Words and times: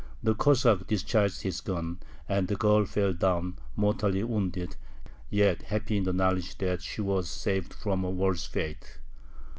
The 0.23 0.33
Cossack 0.33 0.87
discharged 0.87 1.43
his 1.43 1.61
gun, 1.61 1.99
and 2.27 2.47
the 2.47 2.55
girl 2.55 2.85
fell 2.85 3.13
down, 3.13 3.59
mortally 3.75 4.23
wounded, 4.23 4.75
yet 5.29 5.61
happy 5.61 5.95
in 5.97 6.05
the 6.05 6.11
knowledge 6.11 6.57
that 6.57 6.81
she 6.81 7.01
was 7.01 7.29
saved 7.29 7.71
from 7.71 8.03
a 8.03 8.09
worse 8.09 8.47
fate. 8.47 8.97